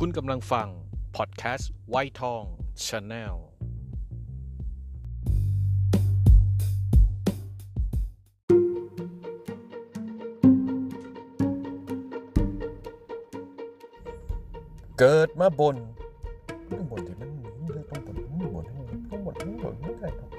[0.00, 0.68] คุณกำลังฟัง
[1.16, 2.42] พอดแคสต์ไวท์ทอง
[2.86, 3.34] ชาแนล
[14.98, 15.76] เกิดมาบน
[16.70, 18.64] ต้องบนที่มันต้องบนต้องบน
[19.10, 20.30] ต้องบนต้องบนไม่ได้ครับ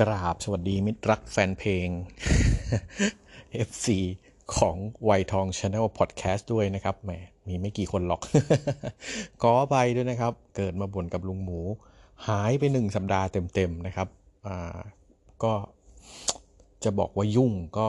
[0.00, 1.88] กราบสวัสดีมิตรรักแฟนเพลง
[3.68, 3.86] FC
[4.58, 7.10] ของไวทอง Channel Podcast ด้วยนะครับแหม
[7.48, 8.20] มีไม่กี่คนหรอก
[9.42, 11.60] ขอไปด้วยนะครับ เกิดมาบ่นกับลุงหมู
[12.28, 14.08] หายไปหนึ่งสัปดาห์เต็มๆนะครับ
[14.46, 14.78] อ่า
[15.42, 15.52] ก็
[16.84, 17.88] จะบอกว่ายุ่งก็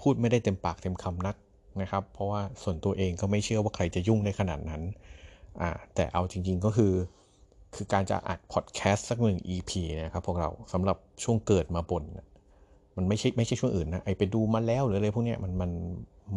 [0.00, 1.36] พูดไม่ได้เต็มปากเต็มคำนัก
[1.80, 4.82] นะครับ เพราะว่าส่วนตัวเองก็ไม่เชื่อว่าใครจะยุ่งในขนาดนั้น
[5.60, 6.92] อ่าแต่เอาจริง ๆก็คือ
[7.74, 12.26] คือการจะอัดพอดแคสต์สักหนึ่ง EP นะครับพวกเราสำหรับช่วงเกิดมาบ่นนะ
[12.96, 15.70] มันไม่ใช่ไม่ใช่ช่วงอื่นนะไอไปดูมาแล้วหรืออะไรพวกเนี้ยมันมัน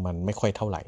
[0.05, 0.81] มันไม่ค่อยเท่าไหร่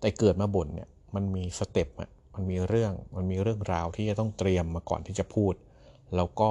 [0.00, 5.54] แต่เกิดมาบ่นเนี่ยมันมีสเต็ปอะมันมีเรื่องมันมีเรื่องราวที่จะต้องเตรียมมาก่อนที่จะพูด
[6.16, 6.50] แล้วก็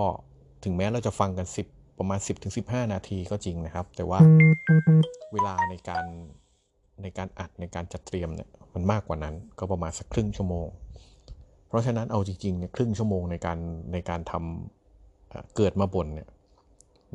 [0.64, 4.20] ถึงแม้เราจะฟังกัน 10 ประมาณ 10-15ถึง15นาทีก็จริงนะครับ แต่ว่า
[5.34, 6.06] เวลาในการ
[7.02, 10.68] ในการอัดในการจัดเตรียมเนี่ยมันมากกว่านั้นก็ประมาณสักครึ่งชั่วโมง
[11.68, 13.60] เพราะฉะนั้นเอาจริงๆเนี่ยครึ่งชั่วโมงในการ
[13.94, 16.28] ในการทำเอ่อเกิดมาบ่นเนี่ย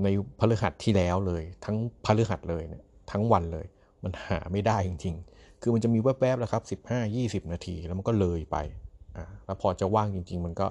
[0.03, 0.09] ใน
[0.39, 3.67] พฤหัสที่แล้วเลย ทั้งพฤหัสเลยเนี่ยทั้งวันเลย
[4.05, 8.57] มันหาไม่ได้จริง ๆ คือมันจะมีแวบๆแล้วครับ 15 20 นาทีแล้วมันก็เลยไป
[9.17, 10.67] อ่าแล้วพอจะว่างจริง ๆ มันก็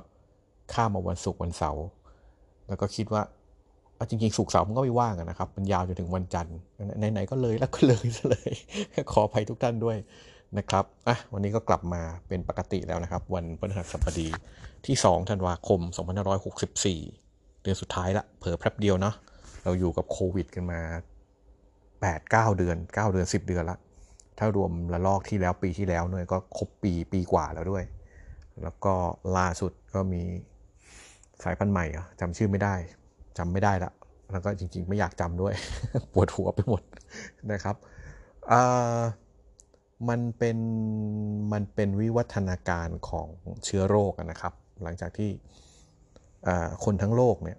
[0.74, 1.86] ข้ามมาวันศุกร์วันเสาร์
[2.68, 3.22] แล้วก็คิดว่า
[3.96, 6.58] เอาจริงๆศุกร์เสาร์มันก็ไม่ว่างอะนะครับ มันยาวจนถึงวันจันทร์
[7.14, 8.52] ไหนๆก็เลยแล้วก็เลยซะเลย
[9.12, 9.98] ขออภัยทุกท่านด้วย
[10.58, 14.28] นะครับอะวันนี้ก็กลับมาเป็นปกติแล้วนะครับ วันพฤหัสบดี
[14.86, 15.80] ที่ 2 ธันวาคม
[16.56, 17.25] 2564
[17.66, 19.16] เดือนสุดท้ายละเผลอแป๊บเดียวเนาะ
[19.64, 20.80] เราอยู่กับโควิดกันมา
[21.62, 23.78] 8 9 เดือน 9 เดือน 10 เดือนละ
[24.40, 27.84] ถ้ารวมระลอกที่แล้วปีที่แล้วเนี่ยก็ครบปีปีกว่าแล้วด้วย
[28.64, 28.94] แล้วก็
[29.38, 30.22] ล่าสุดก็มี
[31.44, 32.76] สายพันธุ์ใหม่เหรอจำชื่อไม่ได้
[33.38, 33.92] จำไม่ได้ละ
[34.32, 35.54] แล้วก็จริงๆ ไม่อยากจำด้วย
[36.14, 36.82] ปวดหัวไปหมด
[37.52, 37.76] นะครับ
[38.52, 39.02] อ่า
[40.10, 40.58] มันเป็น
[41.54, 43.28] มันเป็นวิวัฒนาการของ
[43.66, 44.54] เชื้อโรคนะครับ
[44.84, 45.32] หลังจากที่
[46.86, 47.58] คนทั้งโลกเนี่ย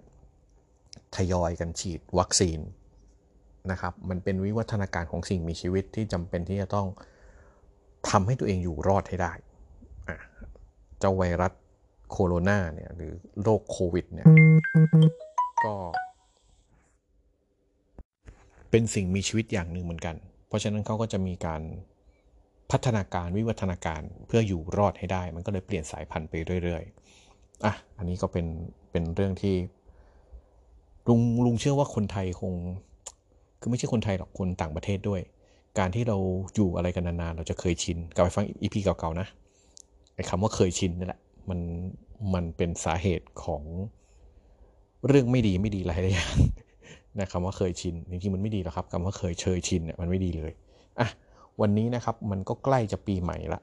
[1.15, 2.59] ทยอยกันฉีดวัคซีน
[3.71, 6.87] นะครับ มันเป็นวิวัฒนาการของสิ่งมีชีวิตที่จำเป็นที่จะต้อง
[8.09, 9.33] ทำให้ตัวเองอยู่รอดให้ได้
[10.99, 11.53] เจ้าไวรัส
[12.11, 14.27] โคโรนาเนี่ยหรือโรคโควิดเนี่ย
[15.65, 15.75] ก็
[18.71, 20.15] เป็นสิ่งมีชีวิตอย่างหนึ่งเหมือนกัน
[20.47, 21.61] เพราะฉะนั้นเขาก็จะมีการ
[22.71, 26.33] พัฒนาการวิวัฒนาการเพื่ออยู่รอดให้ได้ มันก็เลยเปลี่ยนสายพันธุ์ไป
[26.63, 27.26] เรื่อย ๆ
[27.65, 28.45] อะอันนี้ก็เป็น
[28.91, 29.55] เป็นเรื่องที่
[31.09, 32.53] ลุงลุงเชื่อว่าคนไทยคง
[33.59, 35.21] คือไม่ใช่คนไทยหรอกคนต่างประเทศด้วย
[35.79, 36.17] การที่เรา
[36.55, 39.27] อยู่อะไรกันนานๆเราจะเคยชินกลับไปฟังอีพีเก่าๆนะ
[40.15, 41.19] ไอ้คำว่าเคยชินนี่แหละ
[41.49, 41.59] มัน
[42.33, 43.63] มันเป็นสาเหตุของ
[45.07, 46.35] เรื่องไม่ดีไม่ดีหลายอย่าง
[47.19, 50.51] นะคำว่าเคยชินจริงๆมันไม่ดีหรอกครับคำว่าเคยเชยชินเนี่ยมันไม่ดีเลย
[50.99, 51.07] อะ
[51.61, 53.61] วันนี้นะครับมันก็ใกล้จะปีใหม่ละ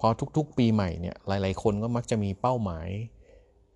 [0.00, 2.88] พอทุกๆ ปีใหม่เนี่ยหลาย ๆ คนก็มักจะมีเป้าหมาย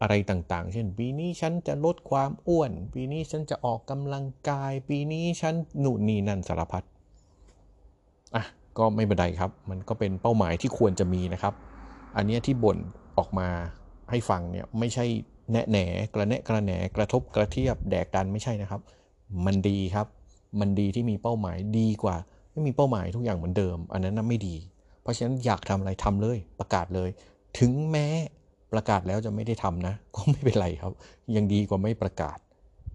[0.02, 6.82] อะไรต่างๆ เช่น ปีนี้ฉันจะลดความอ้วน ปีนี้ฉันจะออกกำลังกาย ปีนี้ฉันหนุนนี่นั่นสารพัด
[8.34, 8.44] อะ
[8.78, 11.54] ก็ไม่เป็นไรครับ มันก็เป็นเป้าหมายที่ควรจะมีนะครับ
[12.16, 12.78] อันนี้ที่บ่น
[13.18, 13.48] ออกมา
[14.10, 15.04] ให้ฟังเนี่ยไม่ใช่
[15.52, 15.78] แนะแหน
[16.14, 18.80] กระแนะกระแหนกระทบกระเทียบแดกดันไม่ใช่นะครับ
[19.46, 20.06] มันดีครับ
[20.60, 22.16] มันดีที่มีเป้าหมายดีกว่า
[22.52, 24.56] ไม่มีเป้าหมายทุกอย่างเหมือนเดิม อันนั้นน่ะไม่ดี
[25.02, 27.10] เพราะฉะนั้นอยากทำอะไรทำเลย ประกาศเลย
[27.58, 28.06] ถึงแม้
[28.72, 30.92] ประกาศแล้วจะไม่ได้ทำนะ ก็ไม่เป็นไรครับ
[31.36, 32.38] ยังดีกว่าไม่ประกาศ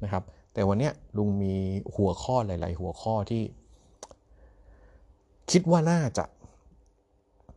[0.04, 0.24] นะครับ
[0.54, 1.56] แต่วันนี้ลุงมี
[1.96, 3.44] หัวข้อหลาย ๆ หัวข้อที่
[5.52, 6.26] คิดว่าน่าจะ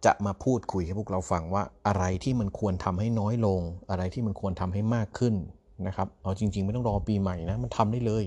[0.05, 5.35] จะมาพูดคุยให้พวกเราฟังว่าอะไรที่มันควรทำให้น้อยลง อะไรที่มันควรทำให้มากขึ้น
[5.87, 8.25] นะครับ เอาจริง ๆ ไม่ต้องรอปีใหม่นะ มันทำได้เลย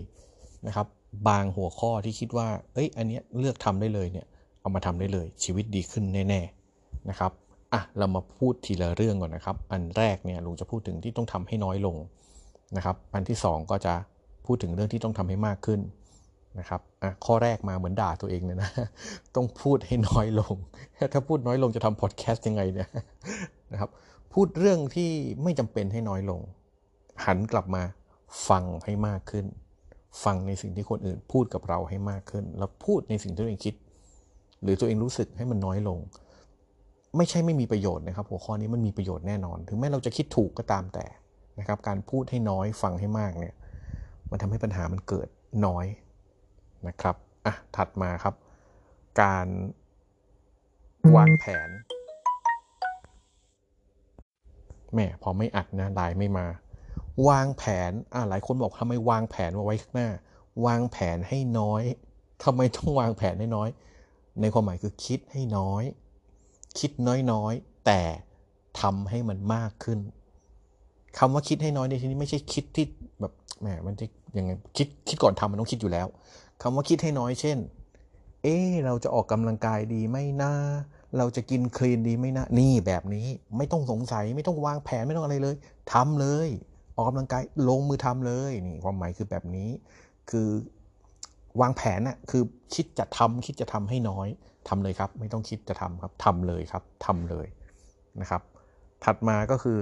[0.68, 0.88] นะครับ
[1.28, 4.26] บางหัวข้อที่คิดว่า เอ้ย อันเนี้ยเลือกทำได้เลยเนี่ย
[4.64, 7.32] เอามาทำได้เลย ชีวิตดีขึ้นแน่ๆนะครับ
[7.74, 11.96] อะเรามาพูดทีละเรื่องก่อนนะครับ อันแรกเนี่ยลุงจะพูดถึงที่ต้องทำให้น้อยลง
[12.78, 13.94] นะครับ อันที่สองก็จะ
[14.46, 15.82] พูดถึงเรื่องที่ต้องทำให้มากขึ้น
[16.60, 18.70] นะครับอะข้อแรกมาเหมือนด่าตัวเองเลยนะ
[19.36, 20.56] ต้องพูดให้น้อยลง
[21.14, 22.90] ถ้าพูดน้อยลงจะทำพอดแคสต์ยังไงเนี่ย
[23.72, 23.90] นะครับ
[24.34, 25.10] พูดเรื่องที่
[25.44, 26.40] ไม่จำเป็นให้น้อยลง
[27.26, 27.84] หันกลับมา
[28.48, 29.46] ฟังให้มากขึ้น
[30.24, 33.76] ฟังในสิ่งที่คนอื่นพูดกับเราให้มากขึ้น แล้วพูดในสิ่งที่ตัวเองคิด
[34.64, 36.00] หรือตัวเองรู้สึกให้มันน้อยลง
[37.18, 41.06] ไม่ใช่ไม่มีประโยชน์นะครับ หัวข้อนี้มันมีประโยชน์แน่นอน ถึงแม้เราจะคิดถูกก็ตามแต่
[41.60, 43.56] นะครับ การพูดให้น้อยฟังให้มากเนี่ย
[44.32, 45.28] มันทำให้ปัญหามันเกิด
[45.66, 45.86] น้อย
[46.88, 47.16] นะครับ
[47.46, 48.36] อะถัดมาครับ
[49.22, 49.48] การ
[51.16, 51.70] วางแผน
[54.94, 56.48] แม่พอไม่อัดนะไลน์ไม่มา
[57.30, 60.10] วางแผนอ่าหลายคนบอกทำไมวางแผนมาไว้ข้างหน้า
[60.66, 61.84] วางแผนให้น้อย
[62.44, 63.70] ทำไมต้องวางแผนให้น้อย
[64.42, 65.84] ในความหมายคือคิดให้น้อย
[66.80, 66.92] คิด
[67.32, 68.02] น้อยๆ แต่
[68.82, 70.00] ทำให้มันมากขึ้น
[71.18, 72.86] คำว่าคิดให้น้อยในที่นี้ไม่ใช่คิดที่
[73.20, 74.06] แบบแหมมันจะ
[74.38, 76.08] ยังไงคิดคิดก่อนทำมันต้องคิดอยู่แล้ว
[76.62, 77.58] คำว่าคิดให้น้อยเช่น
[78.44, 80.52] เอ๊เราจะออกกำลังกายดีไหมนะ
[81.18, 83.28] เราจะกินคลีนดีไหมนะ นี่แบบนี้
[83.58, 85.56] ไม่ต้องสงสัยไม่ต้องวางแผนไม่ต้องอะไรเลย
[85.94, 86.50] ทำเลย
[86.96, 89.70] ออกกำลังกายลงมือทำเลยนี่ความหมายคือแบบนี้
[90.30, 90.48] คือ
[91.62, 92.44] วางแผนน่ะคือ
[92.76, 94.28] คิดจะทำคิดจะทำให้น้อย
[94.68, 97.48] ทำเลยครับ ไม่ต้องคิดจะทำครับทำเลยครับทำเลย
[98.22, 98.42] นะครับ
[99.04, 99.80] ถัดมาก็คือ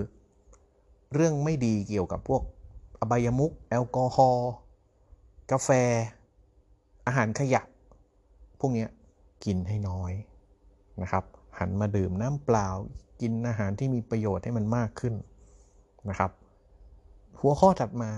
[1.14, 2.42] เรื่องไม่ดีเกี่ยวกับพวก
[3.00, 4.52] อบายมุกแอลกอฮอล์
[5.52, 5.70] กาแฟ
[7.06, 7.62] อาหารขยะ
[8.60, 8.86] พวกนี้
[9.46, 10.14] กินให้น้อย
[11.02, 11.24] นะครับ
[11.60, 12.68] หันมาดื่มน้ำเปล่า
[13.22, 15.14] กินอาหารที่มีประโยชน์ให้มันมากขึ้น
[16.10, 16.32] นะครับ
[17.40, 18.12] หัวข้อถัดมา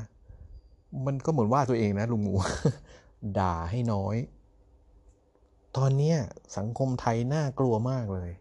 [1.06, 2.34] มันก็เหมือนว่าตัวเองนะลุงหมู
[3.40, 4.16] ด่าให้น้อย
[5.78, 6.14] ตอนนี้
[6.58, 8.32] สังคมไทยน่ากลัวมากเลย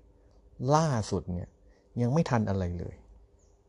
[0.74, 1.48] ล่าสุดเนี่ย
[2.00, 2.94] ยังไม่ทันอะไรเลย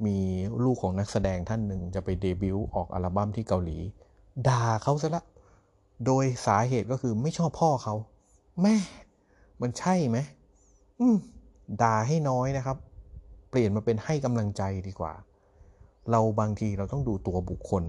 [0.05, 0.17] มี
[0.63, 3.77] ลูกของนักแสดงท่านหนึ่งจะไปเดบิวต์ออกอัลบั้มที่เกาหลี
[4.49, 5.23] ด่าเขาซะละ
[6.05, 7.95] โดยสาเหตุก็คือไม่ชอบพ่อเขา
[8.61, 8.75] แม่
[9.61, 10.17] มันใช่ไหม
[10.99, 11.17] อืม
[11.81, 12.77] ด่าให้น้อยนะครับ
[13.49, 15.13] เปลี่ยนมาเป็นให้กำลังใจดีกว่า
[16.11, 17.83] เราบางทีเราต้องดูตัวบุคคล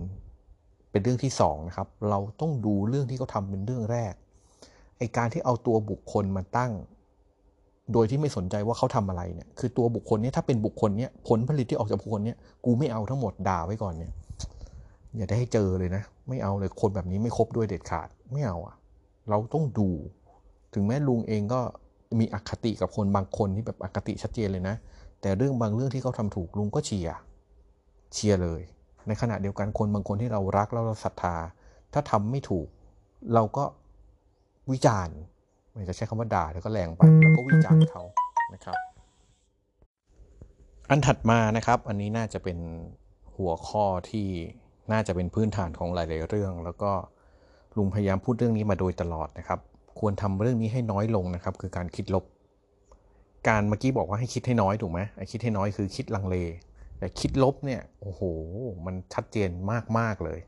[0.95, 4.15] เป็นเรื่องที่สองนะครับ เราต้องดูเรื่องที่เขาทาเป็นเรื่องแรก
[4.99, 6.73] ไอการที่เอาตัวบุคคลมาตั้ง
[7.93, 14.13] โดยที่ไม่สนใจว่าเขาทำอะไรเนี่ย คือตัวบุคคลนี้ถ้าเป็นบุคคลเนี้ยผลผลิตที่ออกจากบุคคลเนี้ยกูไม่เอาทั้งหมดด่าไว้ก่อนเนี่ย
[15.17, 18.75] อย่าได้ให้เจอเลยนะ ไม่เอาเลยคนแบบนี้ไม่คบด้วยเด็ดขาด ไม่เอาอะ
[19.29, 19.89] เราต้องดู
[20.75, 21.61] ถึงแม้ลุงเองก็
[22.19, 24.77] มีอคติกับคนบางคนที่แบบอคติชัดเจนเลยนะ
[25.21, 27.17] แต่เรื่องบางเรื่องที่เขาทำถูกลุงก็เชียร์
[28.15, 28.61] เชียร์เลย
[29.09, 31.37] ในขณะเดียวกันคนบางคนที่เรารักแล้วเราศรัทธา
[31.93, 32.67] ถ้าทำไม่ถูก
[33.35, 33.65] เราก็
[34.73, 35.17] วิจารณ์
[35.73, 38.03] ไม่จะใช้คำว่าด่าแล้วก็แรงไปแล้วก็วิจารณ์เขา
[38.55, 38.77] นะครับ
[40.91, 42.59] อันถัดมานะครับ อันนี้น่าจะเป็น
[43.37, 44.29] หัวข้อที่
[44.93, 46.91] น่าจะเป็นพื้นฐานของหลาย ๆ เรื่อง แล้วก็
[47.77, 49.61] ลุงพยายามพูดเรื่องนี้มาโดยตลอดนะครับ
[49.99, 52.25] ควรทำเรื่องนี้ให้น้อยลงนะครับ คือการคิดลบ
[53.49, 56.37] การเมื่อกี้บอกว่าให้คิดให้น้อยถูกไหมไอ้คิดให้น้อยคือคิดลังเล
[56.99, 58.23] แต่คิดลบเนี่ยโอ้โห
[58.87, 59.51] มันชัดเจน
[59.99, 60.41] มากๆเลย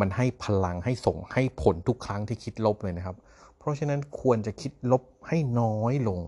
[0.00, 3.16] มันให้พลังให้ส่งให้ผลทุกครั้งที่คิดลบเลยนะครับ
[3.58, 6.20] เพราะฉะนั้นควรจะคิดลบให้น้อยลง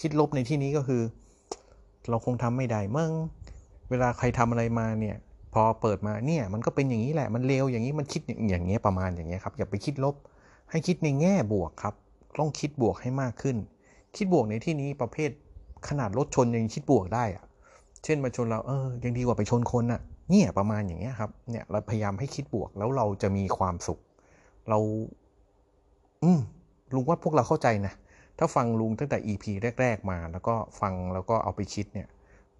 [0.00, 1.02] คิดลบในที่นี้ก็คือ
[2.08, 3.12] เราคงทำไม่ได้มั่ง
[3.90, 5.16] เวลาใครทำอะไรมาเนี่ย
[5.54, 10.14] พอเปิดมาเนี่ยมันก็เป็นอย่างนี้แหละมันเลวอย่างนี้มันคิดอย่างเงี้ยประมาณอย่างเงี้ยครับอย่าไปคิดลบ
[10.70, 11.94] ให้คิดในแง่บวกครับ
[12.38, 13.56] ต้องคิดบวกให้มากขึ้น
[14.16, 15.30] คิดบวกในที่นี้ประเภท
[15.88, 17.44] ขนาดรถชนยังคิดบวกได้อะ
[18.04, 24.00] เช่นมาชนเราเออยังดีกว่าไปชนคนอะเนี่ยประมาณอย่างเงี้ยครับเนี่ยเราพยายามให้คิดบวกแล้วเราจะมีความสุข
[24.68, 24.78] เรา
[26.22, 26.40] อืม
[26.94, 27.94] ลุงว่าพวกเราเข้าใจนะ
[28.38, 29.44] ถ้าฟังลุงตั้งแต่ EP
[29.80, 32.08] แรก ๆ มา แล้วก็ฟังแล้วก็เอาไปคิดเนี่ย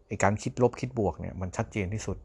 [0.08, 2.17] ไอการคิดลบคิดบวกเนี่ยมันชัดเจนที่สุด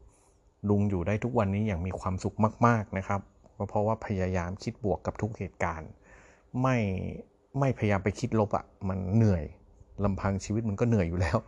[0.68, 3.20] ลุงอยู่ได้ทุกวันนี้อย่างมีความสุขมาก ๆนะครับ
[3.68, 5.90] เพราะว่าพยายามคิดบวกกับทุกเหตุการณ์
[6.62, 6.76] ไม่
[7.58, 9.44] ไม่พยายามไปคิดลบอะ่ะมันเหนื่อย
[10.04, 11.38] ลำพังชีวิตมันก็เหนื่อยอยู่แล้ว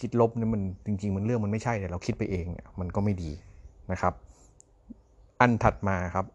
[0.00, 3.30] คิดลบนี่มันจริง ๆ มันเรื่องมันไม่ใช่แต่เราคิดไปเองเนี่ยมันก็ไม่ดี
[3.92, 4.14] นะครับ
[5.40, 6.26] อันถัดมาครับ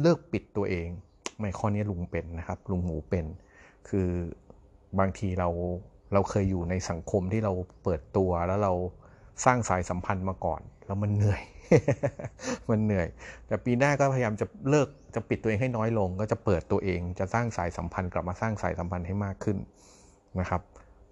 [0.00, 0.88] เลิกปิดตัวเอง
[1.38, 3.26] ไม่ข้อนี้ลุงเป็นนะครับ ลุงหมูเป็น
[3.88, 4.08] คือ
[4.98, 5.48] บางทีเรา
[6.12, 7.52] เราเคยอยู่ในสังคมที่เรา
[7.84, 8.72] เปิดตัวแล้วเรา
[9.44, 11.42] สร้างสายสัมพันธ์มาก่อน แล้วมันเหนื่อย
[12.70, 13.08] มันเหนื่อย
[13.46, 19.58] แต่ปีหน้าก็พยายามจะเลิกจะปิดตัวเองให้น้อยลง ก็จะเปิดตัวเองจะสร้างสายสัมพันธ์กลับมาสร้างสายสัมพันธ์ให้มากขึ้น
[20.40, 20.62] นะครับ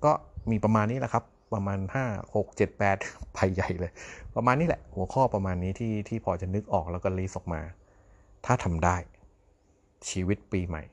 [0.04, 0.12] ก็
[0.50, 1.78] มีประมาณนี้แหละครับ ประมาณ
[2.08, 2.70] 5 6 7
[3.02, 3.92] 8ไปใหญ่เลย
[4.36, 7.62] ประมาณนี้แหละ หัวข้อประมาณนี้ที่ที่พอจะนึกออกแล้วก็ลีสออกมา
[8.46, 8.96] ถ้าทำได้
[10.08, 10.84] ชีวิตปีใหม่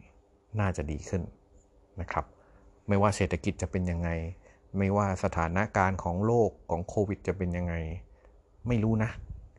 [0.59, 1.21] น่าจะดีขึ้น
[2.01, 2.25] นะครับ
[2.87, 4.09] ไม่ว่าเศรษฐกิจจะเป็นยังไง
[4.77, 7.73] ไม่ว่าสถานการณ์ของโลกของโควิดจะเป็นยังไง
[8.67, 9.11] ไม่รู้นะ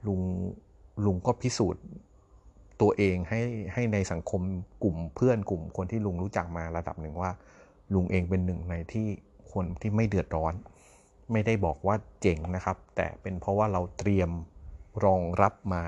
[0.06, 0.20] ลุง
[1.04, 1.84] ลุงก็พิสูจน์
[2.80, 3.40] ตัวเองให้
[3.74, 4.42] ให้ในสังคม
[4.82, 7.30] กลุ่มเพื่อนกลุ่มคนที่ลุงรู้จักมาระดับหนึ่งว่า
[7.94, 9.08] ลุงเองเป็นหนึ่งในที่
[9.52, 10.54] คนที่ไม่เดือดร้อน
[11.32, 14.30] ไม่ได้บอกว่าเจ๋งนะครับ แต่เป็นเพราะว่าเราเตรียม
[15.04, 15.82] รองรับมา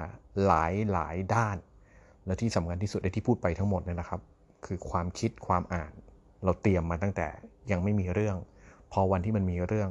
[0.47, 1.57] หลายหลายด้าน
[2.27, 4.21] และที่สำคัญที่สุดในที่พูดไปทั้งหมดเนี่ยนะครับ
[4.67, 5.93] คือความคิดความอ่าน
[6.45, 7.27] เราเตรียมมาตั้งแต่
[7.71, 8.37] ยังไม่มีเรื่อง
[8.93, 9.91] พอวันที่มันมีเรื่อง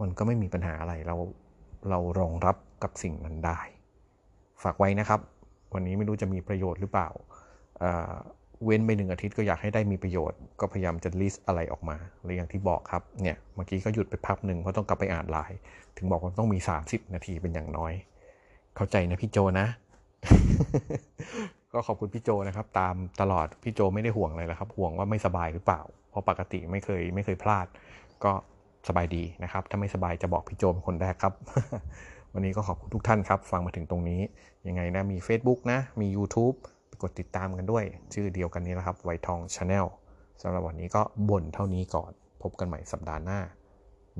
[0.00, 1.16] มันก็ไม่มีปัญหาอะไรเรา
[1.90, 3.60] เรารองรับกับสิ่งนั้นได้
[4.62, 5.20] ฝากไว้นะครับ
[5.74, 7.08] วันนี้ไม่รู้จะมีประโยชน์หรือเปล่า
[8.64, 15.58] เว้นไปหนึ่งอาทิตย์ก็อยากให้ได้มีประโยชน์ ก็พยายามจะลิสต์อะไรออกมาหรือย่างที่บอกครับเนี่ยเมื่อกี้ก็หยุดไปพักหนึ่งเพราะต้องกลับไปอ่านไลน์
[15.96, 17.92] ถึงบอกว่าต้องมี 30 นาทีเป็นอย่างน้อย
[18.76, 19.66] เข้าใจนะพี่โจนะ
[21.72, 27.66] ก็ขอบคุณพี่โจนะครับ ตามตลอดพี่โจไม่ได้ห่วงอะไรแล้วครับ ห่วงว่าไม่สบายหรือเปล่า เพราะปกติไม่เคยไม่เคยพลาด
[28.24, 28.32] ก็
[28.88, 31.34] สบายดีนะครับ ถ้าไม่สบายจะบอกพี่โจเป็นคนแรกครับ
[32.34, 34.20] วันนี้ก็ขอบคุณทุกท่านครับ ฟังมาถึงตรงนี้
[34.68, 36.56] ยังไงนะมี Facebook นะมี YouTube
[37.02, 39.86] กดติดตามกันด้วย ชื่อเดียวกันนี้นะครับไวทองชาแนล
[40.42, 43.40] สำหรับวันนี้ก็บ่นเท่านี้ก่อน พบกันใหม่สัปดาห์หน้า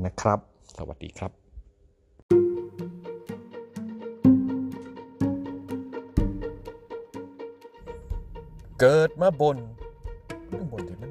[0.05, 0.39] นะครับ
[0.77, 1.33] สวัสดีครับ
[8.81, 9.59] เกิดมาบน
[10.73, 11.11] บนที่มัน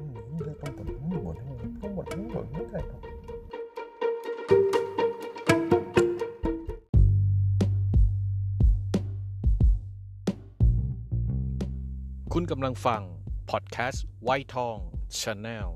[12.50, 13.02] กำลังฟัง
[13.50, 14.76] พอดแคสต์ไวทอง
[15.20, 15.68] ชาแนล